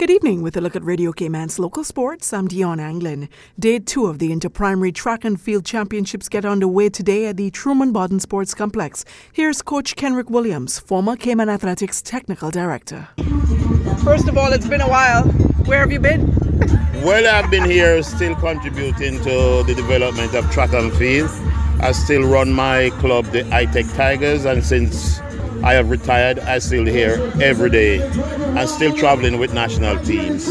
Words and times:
Good 0.00 0.10
evening 0.10 0.40
with 0.40 0.56
a 0.56 0.62
look 0.62 0.74
at 0.74 0.82
Radio 0.82 1.12
Cayman's 1.12 1.58
local 1.58 1.84
sports. 1.84 2.32
I'm 2.32 2.48
Dion 2.48 2.80
Anglin. 2.80 3.28
Day 3.58 3.78
two 3.78 4.06
of 4.06 4.18
the 4.18 4.30
Interprimary 4.30 4.94
Track 4.94 5.26
and 5.26 5.38
Field 5.38 5.66
Championships 5.66 6.26
get 6.26 6.46
underway 6.46 6.88
today 6.88 7.26
at 7.26 7.36
the 7.36 7.50
Truman 7.50 7.92
Bodden 7.92 8.18
Sports 8.18 8.54
Complex. 8.54 9.04
Here's 9.30 9.60
Coach 9.60 9.96
Kenrick 9.96 10.30
Williams, 10.30 10.78
former 10.78 11.16
Cayman 11.16 11.50
Athletics 11.50 12.00
Technical 12.00 12.50
Director. 12.50 13.08
First 14.02 14.26
of 14.26 14.38
all, 14.38 14.54
it's 14.54 14.66
been 14.66 14.80
a 14.80 14.88
while. 14.88 15.24
Where 15.68 15.80
have 15.80 15.92
you 15.92 16.00
been? 16.00 16.28
well, 17.04 17.26
I've 17.28 17.50
been 17.50 17.64
here 17.64 18.02
still 18.02 18.34
contributing 18.36 19.18
to 19.18 19.62
the 19.64 19.74
development 19.76 20.34
of 20.34 20.50
track 20.50 20.72
and 20.72 20.90
field. 20.94 21.28
I 21.80 21.92
still 21.92 22.26
run 22.26 22.54
my 22.54 22.88
club, 23.00 23.26
the 23.26 23.42
iTech 23.42 23.94
Tigers, 23.96 24.46
and 24.46 24.64
since 24.64 25.20
I 25.62 25.74
have 25.74 25.90
retired. 25.90 26.38
I 26.40 26.58
still 26.58 26.86
here 26.86 27.32
every 27.40 27.70
day 27.70 28.00
and 28.00 28.68
still 28.68 28.94
traveling 28.94 29.38
with 29.38 29.52
national 29.52 29.98
teams 30.00 30.48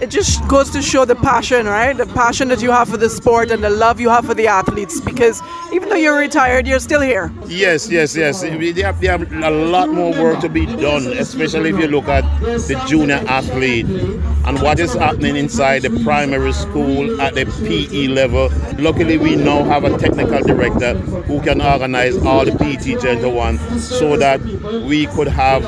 it 0.00 0.10
just 0.10 0.46
goes 0.46 0.70
to 0.70 0.82
show 0.82 1.04
the 1.04 1.14
passion, 1.14 1.66
right? 1.66 1.96
The 1.96 2.06
passion 2.06 2.48
that 2.48 2.60
you 2.60 2.70
have 2.70 2.88
for 2.88 2.96
the 2.96 3.08
sport 3.08 3.50
and 3.50 3.64
the 3.64 3.70
love 3.70 3.98
you 4.00 4.10
have 4.10 4.26
for 4.26 4.34
the 4.34 4.46
athletes. 4.46 5.00
Because 5.00 5.40
even 5.72 5.88
though 5.88 5.96
you're 5.96 6.18
retired, 6.18 6.66
you're 6.66 6.80
still 6.80 7.00
here. 7.00 7.32
Yes, 7.46 7.88
yes, 7.90 8.14
yes. 8.14 8.42
They 8.42 8.82
have, 8.82 9.00
they 9.00 9.06
have 9.06 9.32
a 9.32 9.50
lot 9.50 9.88
more 9.88 10.12
work 10.12 10.40
to 10.40 10.48
be 10.48 10.66
done, 10.66 11.06
especially 11.06 11.70
if 11.70 11.78
you 11.78 11.88
look 11.88 12.08
at 12.08 12.24
the 12.40 12.82
junior 12.86 13.22
athlete 13.26 13.86
and 13.86 14.60
what 14.60 14.78
is 14.78 14.92
happening 14.94 15.36
inside 15.36 15.82
the 15.82 16.02
primary 16.04 16.52
school 16.52 17.20
at 17.20 17.34
the 17.34 17.46
PE 17.66 18.08
level. 18.08 18.50
Luckily, 18.78 19.16
we 19.16 19.36
now 19.36 19.64
have 19.64 19.84
a 19.84 19.96
technical 19.98 20.42
director 20.42 20.94
who 20.94 21.40
can 21.40 21.62
organize 21.62 22.16
all 22.18 22.44
the 22.44 22.52
PE 22.52 22.76
teachers 22.76 23.04
into 23.04 23.30
one 23.30 23.58
so 23.78 24.16
that 24.16 24.40
we 24.86 25.06
could 25.06 25.28
have 25.28 25.64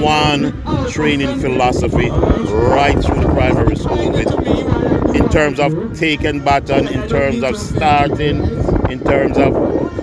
one 0.00 0.52
training 0.88 1.38
philosophy 1.40 2.08
right 2.08 2.94
through 3.04 3.20
the 3.20 3.28
primary 3.34 3.49
school 3.76 4.12
with, 4.12 5.16
in 5.16 5.28
terms 5.28 5.60
of 5.60 5.98
taking 5.98 6.40
baton, 6.44 6.88
in 6.88 7.08
terms 7.08 7.42
of 7.42 7.56
starting, 7.56 8.44
in 8.90 9.00
terms 9.04 9.36
of 9.38 9.54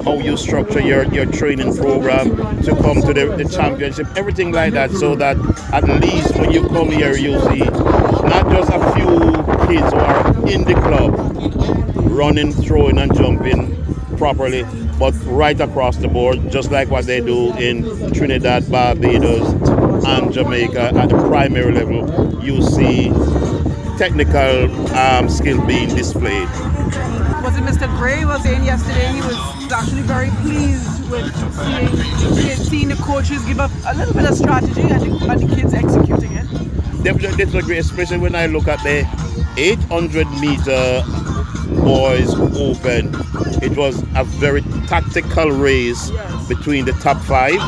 how 0.04 0.18
you 0.20 0.38
structure 0.38 0.80
your, 0.80 1.04
your 1.14 1.26
training 1.26 1.76
program 1.76 2.30
to 2.64 2.76
come 2.76 3.02
to 3.02 3.14
the, 3.14 3.36
the 3.38 3.46
championship, 3.50 4.08
everything 4.16 4.52
like 4.52 4.74
that, 4.74 4.92
so 4.92 5.16
that 5.16 5.38
at 5.74 5.84
least 6.02 6.36
when 6.38 6.52
you 6.52 6.68
come 6.70 6.90
here, 6.90 7.16
you 7.16 7.40
see 7.42 7.60
not 7.60 8.50
just 8.50 8.72
a 8.72 8.94
few 8.94 9.20
kids 9.68 9.92
who 9.92 10.00
are 10.00 10.48
in 10.48 10.64
the 10.64 10.74
club 10.84 11.14
running, 12.12 12.52
throwing, 12.52 12.98
and 12.98 13.14
jumping 13.16 13.76
properly, 14.18 14.64
but 14.98 15.14
right 15.26 15.60
across 15.60 15.98
the 15.98 16.08
board, 16.08 16.52
just 16.52 16.72
like 16.72 16.90
what 16.90 17.06
they 17.06 17.22
do 17.22 17.54
in 17.58 18.12
Trinidad, 18.14 18.70
Barbados, 18.72 19.77
and 20.08 20.32
Jamaica 20.32 20.94
at 20.96 21.10
the 21.10 21.18
primary 21.28 21.74
level, 21.74 22.44
you 22.44 22.62
see 22.62 23.10
technical 23.98 24.72
um, 24.96 25.28
skill 25.30 25.66
being 25.66 25.90
displayed. 25.90 26.48
Was 27.44 27.58
it 27.58 27.64
Mr. 27.64 27.88
Gray 27.98 28.24
was 28.24 28.42
saying 28.44 28.64
yesterday 28.64 29.12
he 29.12 29.22
was 29.22 29.72
actually 29.72 30.04
very 30.04 30.30
pleased 30.42 31.10
with 31.10 31.34
seeing, 31.56 32.56
seeing 32.58 32.88
the 32.90 32.96
coaches 32.96 33.44
give 33.46 33.60
up 33.60 33.72
a 33.88 33.96
little 33.96 34.14
bit 34.14 34.26
of 34.30 34.38
strategy 34.38 34.82
and 34.82 35.02
the, 35.02 35.28
and 35.30 35.42
the 35.42 35.56
kids 35.56 35.74
executing 35.74 36.32
it? 36.34 37.04
Definitely 37.04 37.46
disagree, 37.46 37.78
especially 37.78 38.18
when 38.18 38.36
I 38.36 38.46
look 38.48 38.68
at 38.68 38.82
the 38.84 39.06
800 39.58 40.30
meter 40.40 41.04
boys 41.84 42.34
open. 42.56 43.14
It 43.62 43.76
was 43.76 44.02
a 44.16 44.24
very 44.24 44.62
tactical 44.88 45.52
race 45.52 46.12
yes. 46.12 46.48
between 46.48 46.86
the 46.86 46.94
top 46.94 47.18
five 47.24 47.60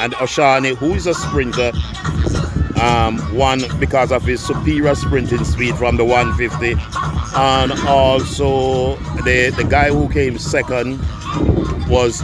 and 0.00 0.14
Oshani, 0.14 0.74
who 0.76 0.94
is 0.94 1.06
a 1.06 1.14
sprinter, 1.14 1.72
um, 2.80 3.18
one 3.36 3.62
because 3.78 4.10
of 4.10 4.22
his 4.22 4.40
superior 4.40 4.94
sprinting 4.94 5.44
speed 5.44 5.76
from 5.76 5.96
the 5.98 6.04
150, 6.04 6.72
and 7.36 7.72
also 7.86 8.96
the 9.24 9.52
the 9.56 9.64
guy 9.64 9.90
who 9.90 10.08
came 10.08 10.38
second 10.38 10.98
was 11.88 12.22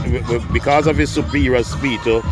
because 0.53 0.87
of 0.87 0.97
his 0.97 1.11
superior 1.11 1.63
speed 1.63 2.01
uh, 2.07 2.23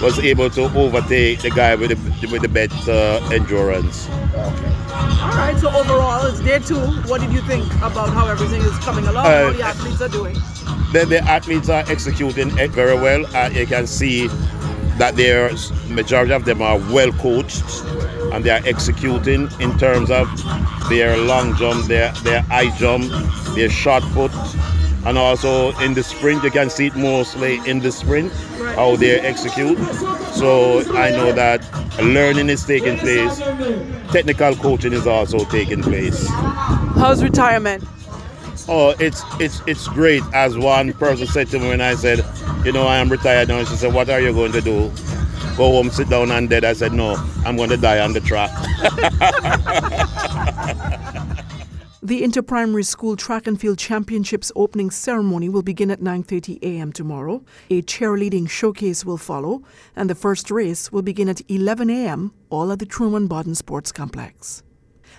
was 0.00 0.18
able 0.20 0.48
to 0.48 0.62
overtake 0.78 1.40
the 1.42 1.50
guy 1.50 1.74
with 1.74 1.90
the 1.90 2.28
with 2.28 2.40
the 2.40 2.48
better 2.48 3.20
endurance. 3.34 4.08
All 4.08 5.32
right. 5.32 5.58
So 5.58 5.68
overall, 5.68 6.24
it's 6.26 6.40
day 6.40 6.58
two. 6.58 6.80
What 7.08 7.20
did 7.20 7.32
you 7.32 7.42
think 7.42 7.70
about 7.76 8.08
how 8.10 8.28
everything 8.28 8.62
is 8.62 8.78
coming 8.78 9.06
along? 9.06 9.26
Uh, 9.26 9.46
how 9.46 9.52
the 9.52 9.62
athletes 9.62 10.00
are 10.00 10.08
doing? 10.08 10.34
The, 10.92 11.04
the 11.04 11.18
athletes 11.24 11.68
are 11.68 11.84
executing 11.88 12.56
it 12.58 12.70
very 12.70 12.94
well. 12.94 13.26
Uh, 13.36 13.50
you 13.50 13.66
can 13.66 13.86
see 13.86 14.28
that 14.98 15.16
their 15.16 15.50
majority 15.88 16.32
of 16.32 16.44
them 16.44 16.62
are 16.62 16.78
well 16.92 17.12
coached 17.12 17.64
and 18.32 18.44
they 18.44 18.50
are 18.50 18.62
executing 18.64 19.48
in 19.60 19.78
terms 19.78 20.10
of 20.10 20.28
their 20.88 21.16
long 21.16 21.54
jump, 21.56 21.86
their 21.86 22.12
their 22.22 22.42
high 22.42 22.74
jump, 22.76 23.10
their 23.54 23.70
shot 23.70 24.02
put, 24.12 24.32
and 25.06 25.18
also 25.18 25.76
in 25.78 25.94
the 25.94 26.02
sprint 26.02 26.42
you 26.44 26.50
can 26.50 26.70
see 26.70 26.86
it 26.86 26.96
mostly 26.96 27.60
in 27.66 27.80
the 27.80 27.92
sprint 27.92 28.32
how 28.74 28.96
they 28.96 29.18
execute. 29.20 29.78
So 30.34 30.80
I 30.96 31.10
know 31.10 31.32
that 31.32 31.62
learning 32.02 32.50
is 32.50 32.64
taking 32.64 32.98
place, 32.98 33.38
technical 34.12 34.54
coaching 34.56 34.92
is 34.92 35.06
also 35.06 35.44
taking 35.46 35.82
place. 35.82 36.26
How's 36.28 37.22
retirement? 37.22 37.84
Oh, 38.68 38.94
it's 38.98 39.22
it's 39.38 39.62
it's 39.66 39.86
great. 39.88 40.22
As 40.34 40.58
one 40.58 40.92
person 40.94 41.26
said 41.26 41.48
to 41.48 41.58
me 41.58 41.68
when 41.68 41.80
I 41.80 41.94
said, 41.94 42.24
you 42.66 42.72
know, 42.72 42.88
I 42.88 42.96
am 42.96 43.08
retired 43.08 43.46
now. 43.46 43.62
She 43.62 43.76
said, 43.76 43.94
what 43.94 44.10
are 44.10 44.20
you 44.20 44.32
going 44.32 44.50
to 44.50 44.60
do? 44.60 44.90
Go 45.56 45.70
home, 45.70 45.88
sit 45.88 46.08
down 46.08 46.32
and 46.32 46.50
dead. 46.50 46.64
I 46.64 46.72
said, 46.72 46.92
no, 46.92 47.14
I'm 47.44 47.56
going 47.56 47.70
to 47.70 47.76
die 47.76 48.00
on 48.00 48.12
the 48.12 48.20
track. 48.20 48.50
The 52.02 52.22
Interprimary 52.22 52.86
School 52.86 53.16
Track 53.16 53.48
and 53.48 53.60
Field 53.60 53.78
Championships 53.78 54.52
opening 54.54 54.92
ceremony 54.92 55.48
will 55.48 55.64
begin 55.64 55.90
at 55.90 55.98
9:30 55.98 56.62
a.m. 56.62 56.92
tomorrow. 56.92 57.42
A 57.68 57.82
cheerleading 57.82 58.48
showcase 58.48 59.04
will 59.04 59.16
follow, 59.16 59.64
and 59.96 60.08
the 60.08 60.14
first 60.14 60.48
race 60.48 60.92
will 60.92 61.02
begin 61.02 61.28
at 61.28 61.42
11 61.50 61.90
a.m. 61.90 62.32
all 62.48 62.70
at 62.70 62.78
the 62.78 62.86
Truman 62.86 63.26
Bodden 63.26 63.56
Sports 63.56 63.90
Complex. 63.90 64.62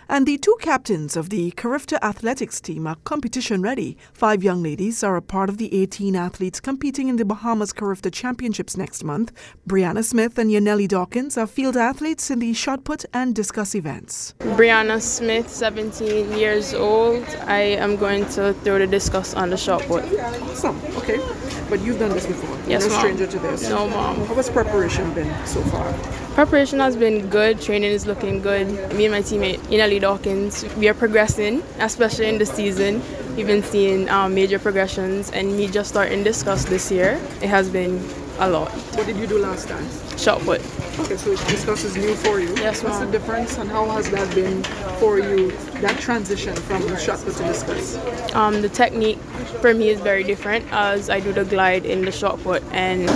And 0.10 0.26
the 0.26 0.38
two 0.38 0.56
captains 0.62 1.18
of 1.18 1.30
the 1.30 1.52
Carifta 1.52 2.04
athletics 2.04 2.62
team 2.62 2.88
are 2.88 2.96
competition 3.04 3.62
ready. 3.62 3.98
Five 4.14 4.42
young 4.42 4.64
ladies 4.64 5.04
are 5.04 5.18
a 5.18 5.22
part 5.22 5.50
of 5.50 5.58
the 5.58 5.82
18 5.82 6.16
athletes 6.16 6.62
competing 6.62 7.10
in 7.10 7.18
the 7.18 7.26
Bahamas 7.26 7.74
Carifta 7.74 8.10
Championships 8.10 8.78
next 8.78 9.04
month. 9.04 9.34
Brianna 9.68 10.06
Smith 10.06 10.38
and 10.38 10.50
Yaneli 10.50 10.88
Dawkins 10.88 11.38
are 11.38 11.46
field 11.46 11.76
athletes 11.76 12.32
in 12.32 12.40
the 12.40 12.54
shot 12.54 12.86
put 12.86 13.04
and 13.14 13.36
discus 13.36 13.76
events. 13.76 14.34
Brianna 14.40 15.02
Smith, 15.02 15.50
17 15.50 16.38
years 16.38 16.74
old. 16.74 17.26
I 17.46 17.60
am 17.60 17.98
going 17.98 18.26
to 18.30 18.54
throw 18.64 18.80
the 18.80 18.88
discus 18.88 19.34
on 19.34 19.50
the 19.50 19.58
shot 19.58 19.82
put. 19.84 20.06
Awesome. 20.20 20.80
Okay. 20.96 21.20
But 21.70 21.82
you've 21.82 22.00
done 22.00 22.12
this 22.12 22.26
before. 22.26 22.58
Yes, 22.68 22.84
You're 22.84 22.94
no 22.94 23.00
stranger 23.00 23.28
to 23.28 23.40
this. 23.40 23.70
No, 23.70 23.90
mom. 23.90 24.26
How 24.26 24.36
has 24.36 24.50
preparation 24.50 25.14
been 25.14 25.30
so 25.46 25.62
far? 25.64 25.92
Preparation 26.34 26.80
has 26.80 26.96
been 26.96 27.30
good. 27.30 27.60
Training 27.62 27.92
is 27.92 28.06
looking 28.06 28.42
good. 28.42 28.68
Me 28.94 29.06
and 29.06 29.14
my 29.14 29.22
teammate, 29.22 29.60
Yaneli 29.68 30.00
Dawkins, 30.00 30.64
we 30.78 30.88
are 30.88 30.94
progressing, 30.94 31.62
especially 31.80 32.30
in 32.30 32.38
the 32.38 32.46
season. 32.46 33.02
We've 33.36 33.48
been 33.48 33.64
seeing 33.64 34.10
um, 34.10 34.34
major 34.34 34.60
progressions, 34.60 35.30
and 35.32 35.56
me 35.58 35.68
just 35.68 35.90
starting 35.90 36.24
discus 36.24 36.66
this 36.66 36.90
year, 36.92 37.20
it 37.42 37.50
has 37.50 37.70
been 37.70 38.00
a 38.40 38.50
lot. 38.50 38.72
What 38.96 39.06
did 39.06 39.18
you 39.18 39.28
do 39.28 39.40
last 39.40 39.68
time? 39.68 39.86
Shot 40.18 40.42
put. 40.42 40.62
Okay, 41.00 41.18
so 41.18 41.36
discus 41.48 41.84
is 41.84 41.96
new 41.96 42.14
for 42.16 42.40
you. 42.40 42.54
Yes, 42.56 42.84
What's 42.84 43.00
the 43.00 43.06
difference, 43.12 43.58
and 43.58 43.70
how 43.70 43.86
has 43.92 44.10
that 44.12 44.34
been 44.34 44.64
for 45.00 45.20
you? 45.20 45.52
That 45.82 46.00
transition 46.00 46.56
from 46.56 46.82
shot 46.98 47.20
put 47.20 47.36
to 47.36 47.44
discus. 47.44 47.98
Um, 48.34 48.62
the 48.62 48.70
technique 48.70 49.20
for 49.62 49.74
me 49.74 49.90
is 49.90 50.00
very 50.00 50.24
different, 50.24 50.66
as 50.72 51.10
I 51.10 51.20
do 51.20 51.34
the 51.34 51.46
glide 51.46 51.86
in 51.86 52.06
the 52.06 52.12
shot 52.12 52.40
put 52.42 52.64
and 52.72 53.08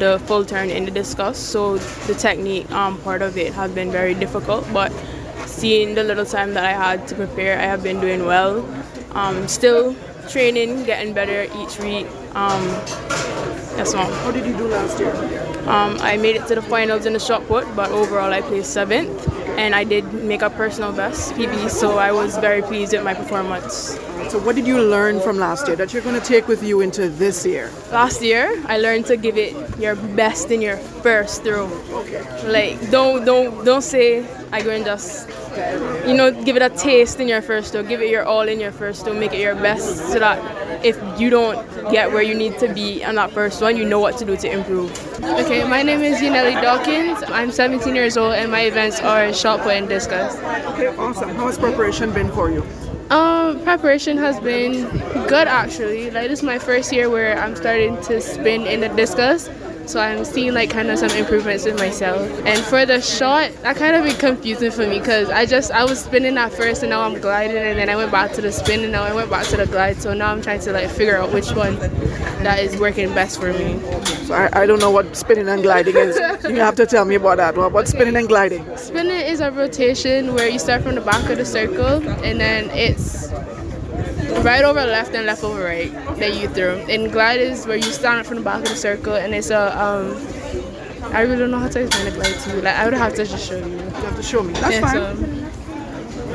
the 0.00 0.20
full 0.26 0.44
turn 0.44 0.70
in 0.70 0.84
the 0.84 0.90
discus. 0.90 1.38
So 1.38 1.78
the 2.06 2.14
technique 2.14 2.70
um, 2.70 2.98
part 3.00 3.22
of 3.22 3.36
it 3.36 3.52
has 3.54 3.70
been 3.72 3.90
very 3.90 4.14
difficult, 4.14 4.66
but 4.72 4.92
seeing 5.46 5.94
the 5.94 6.04
little 6.04 6.26
time 6.26 6.54
that 6.54 6.64
I 6.64 6.72
had 6.72 7.08
to 7.08 7.14
prepare, 7.14 7.58
I 7.58 7.62
have 7.62 7.82
been 7.82 8.00
doing 8.00 8.24
well. 8.24 8.66
Um, 9.12 9.48
still 9.48 9.96
training, 10.28 10.84
getting 10.84 11.14
better 11.14 11.44
each 11.58 11.78
week. 11.80 12.06
Um, 12.34 12.62
yes, 13.76 13.94
ma'am. 13.94 14.10
How 14.24 14.30
did 14.30 14.46
you 14.46 14.56
do 14.56 14.68
last 14.68 14.98
year? 14.98 15.12
Um, 15.68 15.98
I 16.00 16.16
made 16.16 16.36
it 16.36 16.46
to 16.48 16.54
the 16.54 16.62
finals 16.62 17.06
in 17.06 17.12
the 17.12 17.20
shot 17.20 17.46
put, 17.46 17.64
but 17.76 17.90
overall 17.90 18.32
I 18.32 18.40
placed 18.40 18.72
seventh, 18.72 19.28
and 19.58 19.74
I 19.74 19.84
did 19.84 20.12
make 20.12 20.42
a 20.42 20.50
personal 20.50 20.92
best 20.92 21.32
PB, 21.34 21.70
so 21.70 21.98
I 21.98 22.12
was 22.12 22.36
very 22.38 22.62
pleased 22.62 22.92
with 22.92 23.04
my 23.04 23.14
performance. 23.14 23.98
So, 24.30 24.38
what 24.38 24.56
did 24.56 24.66
you 24.66 24.78
learn 24.82 25.20
from 25.20 25.38
last 25.38 25.66
year 25.66 25.76
that 25.76 25.92
you're 25.92 26.02
going 26.02 26.20
to 26.20 26.26
take 26.26 26.48
with 26.48 26.62
you 26.62 26.80
into 26.80 27.08
this 27.08 27.46
year? 27.46 27.70
Last 27.90 28.20
year, 28.20 28.62
I 28.66 28.76
learned 28.78 29.06
to 29.06 29.16
give 29.16 29.38
it 29.38 29.54
your 29.78 29.96
best 29.96 30.50
in 30.50 30.60
your 30.60 30.76
first 30.76 31.44
throw. 31.44 31.66
Okay. 31.90 32.22
Like, 32.46 32.90
don't 32.90 33.24
don't 33.24 33.64
don't 33.64 33.82
say 33.82 34.26
I 34.52 34.60
go 34.60 34.70
and 34.70 34.84
just 34.84 35.28
you 36.06 36.14
know 36.14 36.30
give 36.44 36.56
it 36.56 36.62
a 36.62 36.68
taste 36.68 37.20
in 37.20 37.28
your 37.28 37.40
first 37.40 37.72
throw. 37.72 37.82
Give 37.82 38.02
it 38.02 38.10
your 38.10 38.24
all 38.24 38.46
in 38.48 38.60
your 38.60 38.72
first 38.72 39.04
throw. 39.04 39.14
Make 39.14 39.32
it 39.32 39.40
your 39.40 39.54
best 39.54 40.12
so 40.12 40.18
that 40.18 40.67
if 40.84 40.96
you 41.20 41.30
don't 41.30 41.58
get 41.90 42.12
where 42.12 42.22
you 42.22 42.34
need 42.34 42.58
to 42.58 42.72
be 42.72 43.04
on 43.04 43.16
that 43.16 43.30
first 43.30 43.60
one, 43.60 43.76
you 43.76 43.84
know 43.84 44.00
what 44.00 44.16
to 44.18 44.24
do 44.24 44.36
to 44.36 44.50
improve. 44.50 44.90
Okay, 45.22 45.64
my 45.68 45.82
name 45.82 46.02
is 46.02 46.18
Yaneli 46.18 46.60
Dawkins. 46.60 47.22
I'm 47.28 47.50
17 47.50 47.94
years 47.94 48.16
old 48.16 48.34
and 48.34 48.50
my 48.50 48.62
events 48.62 49.00
are 49.00 49.32
shot 49.32 49.60
put 49.60 49.72
and 49.72 49.88
discus. 49.88 50.36
Okay, 50.72 50.88
awesome. 50.96 51.30
How 51.30 51.46
has 51.46 51.58
preparation 51.58 52.12
been 52.12 52.30
for 52.32 52.50
you? 52.50 52.64
Um, 53.10 53.62
preparation 53.62 54.18
has 54.18 54.38
been 54.40 54.82
good 55.28 55.48
actually. 55.48 56.10
Like 56.10 56.28
this 56.28 56.40
is 56.40 56.42
my 56.42 56.58
first 56.58 56.92
year 56.92 57.08
where 57.08 57.38
I'm 57.38 57.56
starting 57.56 58.00
to 58.02 58.20
spin 58.20 58.66
in 58.66 58.80
the 58.80 58.88
discus. 58.90 59.48
So 59.88 60.00
I'm 60.00 60.22
seeing 60.24 60.52
like 60.52 60.68
kind 60.68 60.90
of 60.90 60.98
some 60.98 61.10
improvements 61.12 61.64
in 61.64 61.74
myself. 61.76 62.20
And 62.44 62.62
for 62.64 62.84
the 62.84 63.00
shot, 63.00 63.50
that 63.62 63.76
kind 63.76 63.96
of 63.96 64.04
be 64.04 64.12
confusing 64.12 64.70
for 64.70 64.86
me 64.86 64.98
because 64.98 65.30
I 65.30 65.46
just 65.46 65.70
I 65.70 65.84
was 65.84 66.04
spinning 66.04 66.36
at 66.36 66.52
first 66.52 66.82
and 66.82 66.90
now 66.90 67.00
I'm 67.00 67.18
gliding 67.18 67.56
and 67.56 67.78
then 67.78 67.88
I 67.88 67.96
went 67.96 68.12
back 68.12 68.32
to 68.32 68.42
the 68.42 68.52
spin 68.52 68.82
and 68.82 68.92
now 68.92 69.02
I 69.02 69.14
went 69.14 69.30
back 69.30 69.46
to 69.46 69.56
the 69.56 69.64
glide. 69.64 70.02
So 70.02 70.12
now 70.12 70.30
I'm 70.30 70.42
trying 70.42 70.60
to 70.60 70.72
like 70.72 70.90
figure 70.90 71.16
out 71.16 71.32
which 71.32 71.52
one 71.52 71.76
that 72.44 72.58
is 72.60 72.78
working 72.78 73.14
best 73.14 73.40
for 73.40 73.50
me. 73.52 73.80
So 74.26 74.34
I, 74.34 74.62
I 74.62 74.66
don't 74.66 74.78
know 74.78 74.90
what 74.90 75.16
spinning 75.16 75.48
and 75.48 75.62
gliding 75.62 75.96
is. 75.96 76.18
you 76.44 76.56
have 76.56 76.76
to 76.76 76.84
tell 76.84 77.06
me 77.06 77.14
about 77.14 77.38
that. 77.38 77.56
What, 77.56 77.72
what's 77.72 77.90
spinning 77.90 78.16
and 78.16 78.28
gliding? 78.28 78.64
Spinning 78.76 79.22
is 79.22 79.40
a 79.40 79.50
rotation 79.50 80.34
where 80.34 80.48
you 80.48 80.58
start 80.58 80.82
from 80.82 80.96
the 80.96 81.00
back 81.00 81.30
of 81.30 81.38
the 81.38 81.46
circle 81.46 82.06
and 82.22 82.38
then 82.38 82.68
it's 82.72 83.27
right 84.42 84.64
over 84.64 84.80
left 84.84 85.14
and 85.14 85.26
left 85.26 85.42
over 85.44 85.62
right 85.62 85.92
that 86.18 86.34
you 86.36 86.48
throw. 86.48 86.76
And 86.88 87.10
glide 87.12 87.40
is 87.40 87.66
where 87.66 87.76
you 87.76 87.82
stand 87.84 88.20
up 88.20 88.26
from 88.26 88.36
the 88.38 88.42
back 88.42 88.62
of 88.62 88.68
the 88.68 88.76
circle 88.76 89.14
and 89.16 89.34
it's 89.34 89.50
a 89.50 89.78
um 89.80 90.16
I 91.14 91.22
really 91.22 91.38
don't 91.38 91.50
know 91.50 91.58
how 91.58 91.68
to 91.68 91.80
explain 91.80 92.04
the 92.06 92.10
glide 92.12 92.34
to 92.40 92.56
you. 92.56 92.62
Like 92.62 92.76
I 92.76 92.84
would 92.84 92.94
have 92.94 93.14
to 93.14 93.24
just 93.24 93.48
show 93.48 93.56
you. 93.56 93.64
You 93.76 93.78
have 93.78 94.16
to 94.16 94.22
show 94.22 94.42
me. 94.42 94.52
That's 94.54 94.78
fine. 94.80 94.94
so- 95.16 95.37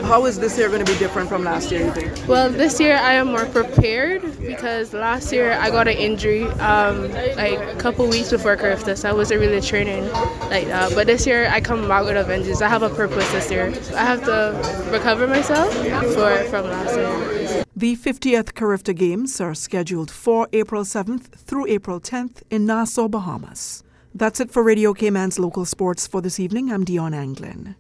How 0.03 0.25
is 0.25 0.37
this 0.37 0.57
year 0.57 0.67
going 0.67 0.85
to 0.85 0.91
be 0.91 0.97
different 0.99 1.29
from 1.29 1.43
last 1.43 1.71
year, 1.71 1.85
you 1.85 1.91
think? 1.91 2.27
Well, 2.27 2.49
this 2.49 2.79
year 2.79 2.97
I 2.97 3.13
am 3.13 3.27
more 3.27 3.45
prepared 3.45 4.21
because 4.39 4.93
last 4.93 5.31
year 5.31 5.53
I 5.53 5.69
got 5.69 5.87
an 5.87 5.97
injury 5.97 6.43
um, 6.59 7.09
like 7.35 7.57
a 7.57 7.75
couple 7.77 8.07
weeks 8.07 8.29
before 8.29 8.55
Carifta. 8.57 8.95
I 9.07 9.13
wasn't 9.13 9.39
really 9.39 9.61
training 9.61 10.09
like 10.51 10.67
that. 10.67 10.93
But 10.93 11.07
this 11.07 11.25
year 11.25 11.47
I 11.49 11.61
come 11.61 11.87
back 11.87 12.03
with 12.03 12.17
a 12.17 12.23
vengeance. 12.23 12.61
I 12.61 12.67
have 12.67 12.83
a 12.83 12.89
purpose 12.89 13.29
this 13.31 13.49
year. 13.49 13.73
I 13.95 14.05
have 14.05 14.23
to 14.25 14.91
recover 14.91 15.25
myself 15.25 15.73
for 16.13 16.43
from 16.49 16.65
last 16.65 16.95
year. 16.95 17.63
The 17.75 17.95
50th 17.95 18.53
Carifta 18.53 18.93
Games 18.93 19.41
are 19.41 19.55
scheduled 19.55 20.11
for 20.11 20.47
April 20.53 20.83
7th 20.83 21.29
through 21.35 21.67
April 21.67 21.99
10th 21.99 22.43
in 22.49 22.65
Nassau, 22.65 23.07
Bahamas. 23.07 23.83
That's 24.13 24.39
it 24.39 24.51
for 24.51 24.61
Radio 24.61 24.93
Cayman's 24.93 25.39
local 25.39 25.65
sports 25.65 26.05
for 26.05 26.21
this 26.21 26.39
evening. 26.39 26.71
I'm 26.71 26.83
Dion 26.83 27.13
Anglin. 27.13 27.75